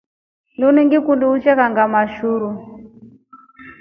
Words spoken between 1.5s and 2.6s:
kanʼgama shuru.